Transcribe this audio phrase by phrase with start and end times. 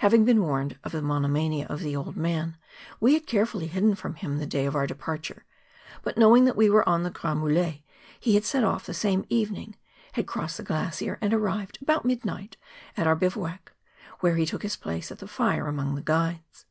[0.00, 2.58] Having been warned of the monomania of the old man,
[3.00, 5.46] we had carefully hidden from him the day of our departure,
[6.02, 7.78] but knowing that we were on the Grrand Mulets,
[8.20, 9.74] he had set off the same even¬ ing,
[10.12, 12.58] had crossed the glacier and arrived about mid¬ night
[12.98, 13.72] at our bivouac,
[14.20, 16.66] where he took his place by the fire among the guides.